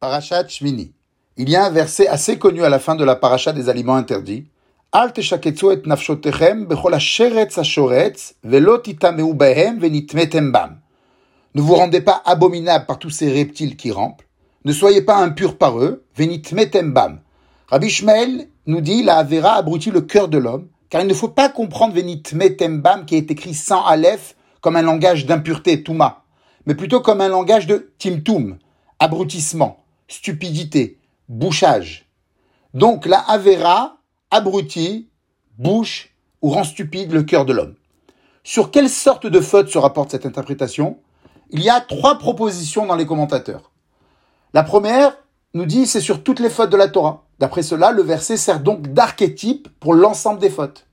[0.00, 0.94] Parashat Shmini.
[1.36, 3.96] Il y a un verset assez connu à la fin de la paracha des aliments
[3.96, 4.46] interdits.
[4.94, 6.20] Et bechol
[9.78, 10.52] venitmetem.
[11.54, 14.22] Ne vous rendez pas abominables par tous ces reptiles qui rampent.
[14.64, 16.02] Ne soyez pas impurs par eux.
[16.16, 17.20] Venitmetem bam.
[17.68, 21.28] Rabbi Shmuel nous dit la Avera abrutit le cœur de l'homme, car il ne faut
[21.28, 26.24] pas comprendre venitmetem bam qui est écrit sans aleph comme un langage d'impureté, touma,
[26.64, 28.56] mais plutôt comme un langage de timtum,
[28.98, 29.79] abrutissement,
[30.10, 30.98] stupidité,
[31.28, 32.06] bouchage.
[32.74, 33.98] Donc la Avera
[34.30, 35.08] abrutit,
[35.58, 37.76] bouche ou rend stupide le cœur de l'homme.
[38.42, 40.98] Sur quelle sorte de faute se rapporte cette interprétation?
[41.50, 43.70] Il y a trois propositions dans les commentateurs.
[44.52, 45.16] La première
[45.54, 47.24] nous dit c'est sur toutes les fautes de la Torah.
[47.38, 50.86] D'après cela, le verset sert donc d'archétype pour l'ensemble des fautes.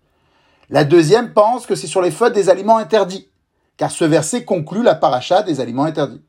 [0.69, 3.29] La deuxième pense que c'est sur les fautes des aliments interdits,
[3.77, 6.21] car ce verset conclut la paracha des aliments interdits.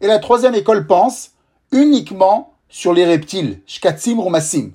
[0.00, 1.33] Et la troisième école pense
[1.72, 4.72] uniquement sur les reptiles, shkatzim rumasim,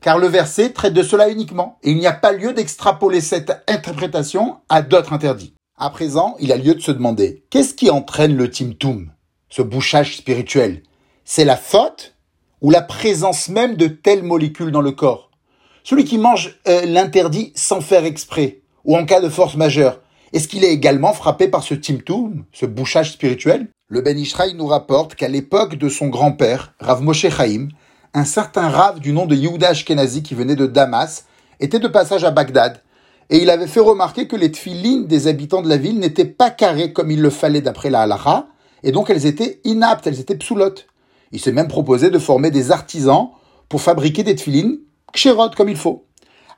[0.00, 3.52] car le verset traite de cela uniquement, et il n'y a pas lieu d'extrapoler cette
[3.68, 5.54] interprétation à d'autres interdits.
[5.78, 9.12] À présent, il a lieu de se demander, qu'est-ce qui entraîne le timtum,
[9.48, 10.82] ce bouchage spirituel?
[11.24, 12.14] C'est la faute
[12.62, 15.30] ou la présence même de telles molécules dans le corps?
[15.84, 20.00] Celui qui mange euh, l'interdit sans faire exprès, ou en cas de force majeure,
[20.32, 23.68] est-ce qu'il est également frappé par ce timtum, ce bouchage spirituel?
[23.88, 27.68] Le Ben Ishraï nous rapporte qu'à l'époque de son grand-père, Rav Moshe Chaim,
[28.14, 31.26] un certain Rav du nom de Yehuda Ashkenazi qui venait de Damas
[31.60, 32.82] était de passage à Bagdad
[33.30, 36.50] et il avait fait remarquer que les tfilines des habitants de la ville n'étaient pas
[36.50, 38.48] carrées comme il le fallait d'après la halacha
[38.82, 40.88] et donc elles étaient inaptes, elles étaient psoulotes.
[41.30, 43.28] Il s'est même proposé de former des artisans
[43.68, 44.80] pour fabriquer des tfilines
[45.12, 46.06] kshérot comme il faut.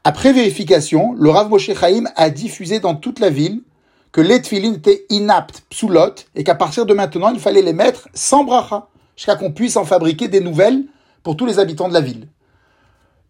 [0.02, 3.64] Après vérification, le Rav Moshe Chaim a diffusé dans toute la ville
[4.12, 8.08] que les tfilines étaient inaptes, psoulotes, et qu'à partir de maintenant, il fallait les mettre
[8.14, 10.84] sans bracha, jusqu'à qu'on puisse en fabriquer des nouvelles
[11.22, 12.28] pour tous les habitants de la ville.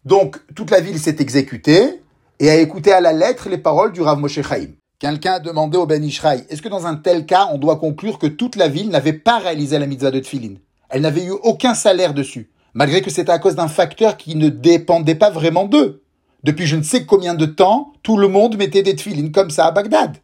[0.05, 2.01] Donc, toute la ville s'est exécutée
[2.39, 4.69] et a écouté à la lettre les paroles du Rav Moshe Chaim.
[4.99, 8.19] Quelqu'un a demandé au Ben Ishraï, est-ce que dans un tel cas, on doit conclure
[8.19, 10.55] que toute la ville n'avait pas réalisé la mitzvah de Tfilin
[10.89, 14.49] Elle n'avait eu aucun salaire dessus, malgré que c'était à cause d'un facteur qui ne
[14.49, 16.03] dépendait pas vraiment d'eux.
[16.43, 19.67] Depuis je ne sais combien de temps, tout le monde mettait des Tfilin comme ça
[19.67, 20.17] à Bagdad.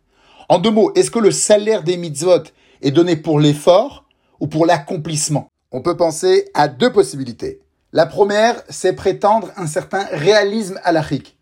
[0.48, 2.44] En deux mots, est-ce que le salaire des mitzvot
[2.84, 4.06] est donné pour l'effort
[4.40, 5.48] ou pour l'accomplissement?
[5.72, 7.62] On peut penser à deux possibilités.
[7.94, 11.38] La première, c'est prétendre un certain réalisme halachique,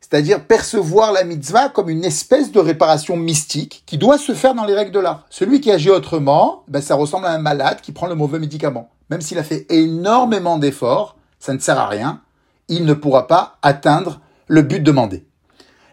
[0.00, 4.66] c'est-à-dire percevoir la mitzvah comme une espèce de réparation mystique qui doit se faire dans
[4.66, 5.26] les règles de l'art.
[5.30, 8.90] Celui qui agit autrement, ben, ça ressemble à un malade qui prend le mauvais médicament.
[9.10, 12.20] Même s'il a fait énormément d'efforts, ça ne sert à rien,
[12.68, 15.26] il ne pourra pas atteindre le but demandé.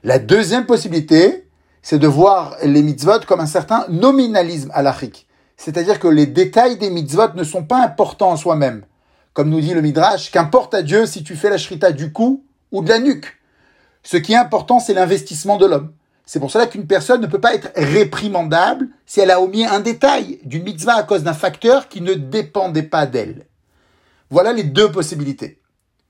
[0.03, 1.47] La deuxième possibilité,
[1.81, 5.27] c'est de voir les mitzvot comme un certain nominalisme halachique.
[5.57, 8.83] C'est-à-dire que les détails des mitzvot ne sont pas importants en soi-même.
[9.33, 12.45] Comme nous dit le Midrash, qu'importe à Dieu si tu fais la shrita du cou
[12.71, 13.37] ou de la nuque.
[14.03, 15.93] Ce qui est important, c'est l'investissement de l'homme.
[16.25, 19.79] C'est pour cela qu'une personne ne peut pas être réprimandable si elle a omis un
[19.79, 23.47] détail d'une mitzvah à cause d'un facteur qui ne dépendait pas d'elle.
[24.29, 25.61] Voilà les deux possibilités.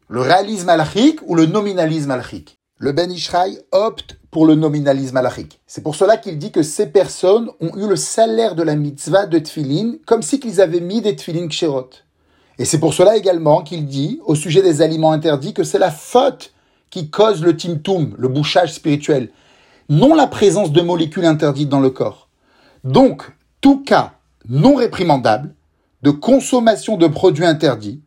[0.07, 2.60] Le réalisme halachique ou le nominalisme halachique.
[2.83, 5.61] Le Ben Ishraï opte pour le nominalisme halachique.
[5.67, 9.27] C'est pour cela qu'il dit que ces personnes ont eu le salaire de la mitzvah
[9.27, 11.91] de tfilin comme si qu'ils avaient mis des tfilin kshérot.
[12.57, 15.91] Et c'est pour cela également qu'il dit, au sujet des aliments interdits, que c'est la
[15.91, 16.53] faute
[16.89, 19.29] qui cause le timtum, le bouchage spirituel,
[19.87, 22.29] non la présence de molécules interdites dans le corps.
[22.83, 23.31] Donc,
[23.61, 24.13] tout cas
[24.49, 25.53] non réprimandable
[26.01, 28.01] de consommation de produits interdits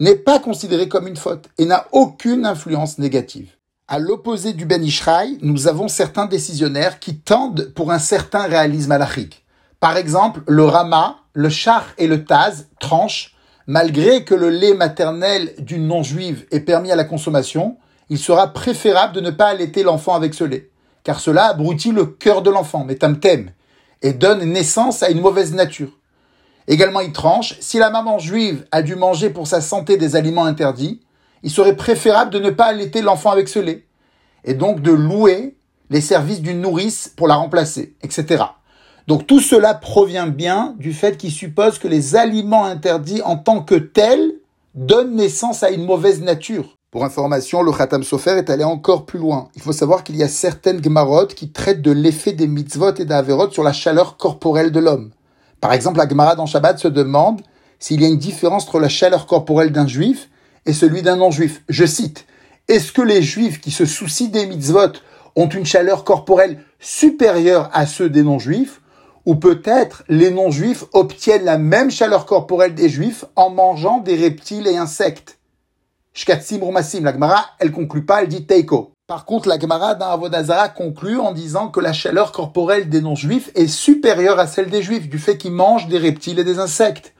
[0.00, 3.57] n'est pas considéré comme une faute et n'a aucune influence négative.
[3.90, 8.92] À l'opposé du Ben Ishraï, nous avons certains décisionnaires qui tendent pour un certain réalisme
[8.92, 9.46] halachique.
[9.80, 13.34] Par exemple, le Rama, le Char et le Taz tranchent,
[13.66, 17.78] malgré que le lait maternel d'une non-juive est permis à la consommation,
[18.10, 20.68] il sera préférable de ne pas allaiter l'enfant avec ce lait,
[21.02, 23.52] car cela abrutit le cœur de l'enfant, metamtem,
[24.02, 25.92] et donne naissance à une mauvaise nature.
[26.66, 30.44] Également, il tranche, si la maman juive a dû manger pour sa santé des aliments
[30.44, 31.00] interdits,
[31.42, 33.86] il serait préférable de ne pas allaiter l'enfant avec ce lait,
[34.44, 35.56] et donc de louer
[35.90, 38.44] les services d'une nourrice pour la remplacer, etc.
[39.06, 43.62] Donc tout cela provient bien du fait qu'il suppose que les aliments interdits en tant
[43.62, 44.34] que tels
[44.74, 46.76] donnent naissance à une mauvaise nature.
[46.90, 49.48] Pour information, le Khatam Sofer est allé encore plus loin.
[49.56, 53.04] Il faut savoir qu'il y a certaines Gemarot qui traitent de l'effet des mitzvot et
[53.04, 55.10] d'Averot sur la chaleur corporelle de l'homme.
[55.60, 57.40] Par exemple, la Gemara dans Shabbat se demande
[57.78, 60.30] s'il y a une différence entre la chaleur corporelle d'un juif
[60.68, 61.62] et celui d'un non-juif.
[61.70, 62.26] Je cite,
[62.68, 64.92] est-ce que les juifs qui se soucient des mitzvot
[65.34, 68.82] ont une chaleur corporelle supérieure à ceux des non-juifs
[69.24, 74.66] Ou peut-être les non-juifs obtiennent la même chaleur corporelle des juifs en mangeant des reptiles
[74.66, 75.38] et insectes?
[76.12, 78.92] Shkatsim Rumassim, la Gemara, elle conclut pas, elle dit Teiko.
[79.06, 83.50] Par contre, la Gemara d'un Avodazara conclut en disant que la chaleur corporelle des non-juifs
[83.54, 87.14] est supérieure à celle des juifs, du fait qu'ils mangent des reptiles et des insectes.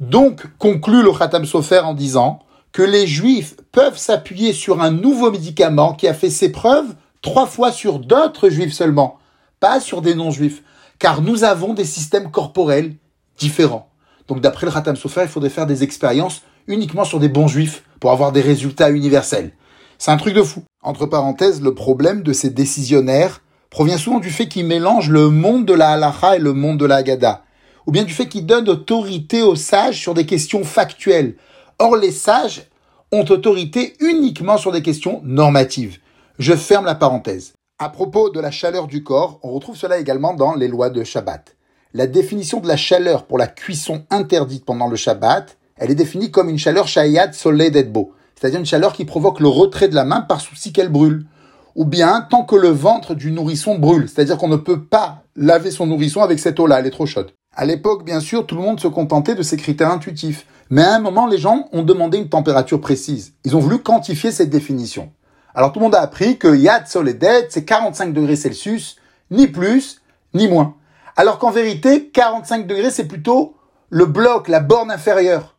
[0.00, 2.40] Donc, conclut le Khatam Sofer en disant
[2.72, 7.46] que les juifs peuvent s'appuyer sur un nouveau médicament qui a fait ses preuves trois
[7.46, 9.18] fois sur d'autres juifs seulement,
[9.58, 10.62] pas sur des non-juifs
[11.00, 12.94] car nous avons des systèmes corporels
[13.38, 13.88] différents.
[14.28, 17.82] Donc d'après le Khatam Sofer, il faudrait faire des expériences uniquement sur des bons juifs
[17.98, 19.52] pour avoir des résultats universels.
[19.98, 20.62] C'est un truc de fou.
[20.82, 25.64] Entre parenthèses, le problème de ces décisionnaires provient souvent du fait qu'ils mélangent le monde
[25.64, 27.44] de la halacha et le monde de la Haggadah,
[27.86, 31.36] ou bien du fait qu'ils donnent autorité aux sages sur des questions factuelles.
[31.82, 32.68] Or, les sages
[33.10, 35.96] ont autorité uniquement sur des questions normatives.
[36.38, 37.54] Je ferme la parenthèse.
[37.78, 41.02] À propos de la chaleur du corps, on retrouve cela également dans les lois de
[41.02, 41.56] Shabbat.
[41.94, 46.30] La définition de la chaleur pour la cuisson interdite pendant le Shabbat, elle est définie
[46.30, 50.04] comme une chaleur shayat solé d'etbo, c'est-à-dire une chaleur qui provoque le retrait de la
[50.04, 51.24] main par souci qu'elle brûle,
[51.76, 55.70] ou bien tant que le ventre du nourrisson brûle, c'est-à-dire qu'on ne peut pas laver
[55.70, 57.32] son nourrisson avec cette eau-là, elle est trop chaude.
[57.60, 60.94] À l'époque, bien sûr, tout le monde se contentait de ces critères intuitifs, mais à
[60.94, 63.34] un moment, les gens ont demandé une température précise.
[63.44, 65.12] Ils ont voulu quantifier cette définition.
[65.54, 68.96] Alors tout le monde a appris que Yad Soledet, c'est 45 degrés Celsius,
[69.30, 70.00] ni plus,
[70.32, 70.76] ni moins.
[71.16, 73.56] Alors qu'en vérité, 45 degrés, c'est plutôt
[73.90, 75.56] le bloc, la borne inférieure.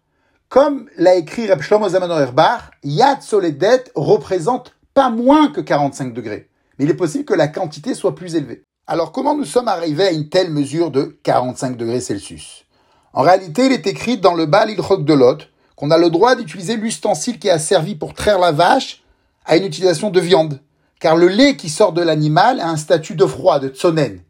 [0.49, 6.49] Comme l'a écrit Reb Shlomo Auerbach, Yad Soledet représente pas moins que 45 degrés.
[6.79, 8.63] Mais il est possible que la quantité soit plus élevée.
[8.87, 12.65] Alors comment nous sommes arrivés à une telle mesure de 45 degrés Celsius?
[13.13, 16.35] En réalité, il est écrit dans le Baal Ilchok de Lot qu'on a le droit
[16.35, 19.03] d'utiliser l'ustensile qui a servi pour traire la vache
[19.45, 20.59] à une utilisation de viande.
[20.99, 24.21] Car le lait qui sort de l'animal a un statut de froid, de tsonen.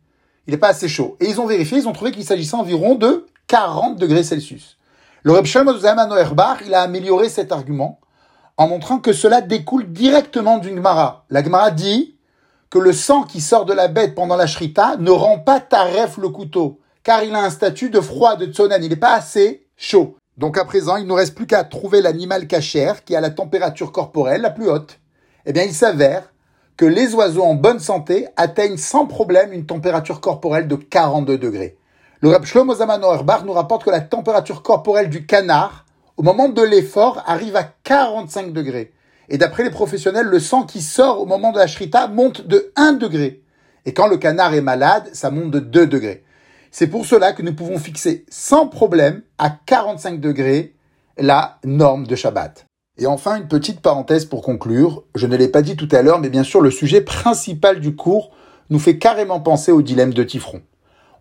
[0.48, 1.16] Il n'est pas assez chaud.
[1.22, 4.78] Et ils ont vérifié, ils ont trouvé qu'il s'agissait environ de 40 degrés Celsius.
[5.24, 8.00] Le Reb Herbach, il a amélioré cet argument
[8.58, 11.26] en montrant que cela découle directement d'une Gemara.
[11.30, 12.11] La Gemara dit
[12.72, 16.18] que le sang qui sort de la bête pendant la shrita ne rend pas taref
[16.18, 18.84] le couteau, car il a un statut de froid, de tsonen.
[18.84, 20.16] Il n'est pas assez chaud.
[20.38, 23.30] Donc à présent, il ne nous reste plus qu'à trouver l'animal cachère qui a la
[23.30, 24.98] température corporelle la plus haute
[25.46, 26.32] eh bien, il s'avère
[26.78, 31.78] que les oiseaux en bonne santé atteignent sans problème une température corporelle de 42 degrés.
[32.22, 33.02] Le Rab Shlomo Zaman
[33.46, 35.86] nous rapporte que la température corporelle du canard,
[36.18, 38.94] au moment de l'effort, arrive à 45 degrés.
[39.32, 42.74] Et d'après les professionnels, le sang qui sort au moment de la shrita monte de
[42.76, 43.42] 1 degré.
[43.86, 46.26] Et quand le canard est malade, ça monte de 2 degrés.
[46.70, 50.76] C'est pour cela que nous pouvons fixer sans problème à 45 degrés
[51.18, 52.66] la norme de Shabbat.
[52.98, 55.06] Et enfin, une petite parenthèse pour conclure.
[55.16, 57.96] Je ne l'ai pas dit tout à l'heure, mais bien sûr, le sujet principal du
[57.96, 58.32] cours
[58.70, 60.62] nous fait carrément penser au dilemme de Tifron.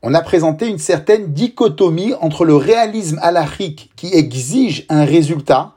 [0.03, 5.75] On a présenté une certaine dichotomie entre le réalisme halachique qui exige un résultat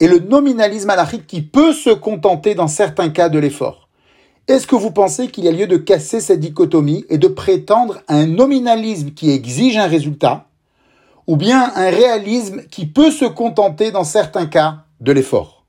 [0.00, 3.88] et le nominalisme halachique qui peut se contenter dans certains cas de l'effort.
[4.48, 8.02] Est-ce que vous pensez qu'il y a lieu de casser cette dichotomie et de prétendre
[8.08, 10.46] un nominalisme qui exige un résultat
[11.26, 15.61] ou bien un réalisme qui peut se contenter dans certains cas de l'effort?